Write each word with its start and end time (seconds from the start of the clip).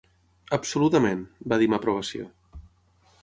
"Absolutament", 0.55 1.21
va 1.53 1.61
dir 1.63 1.69
amb 1.71 1.77
aprovació. 1.79 2.31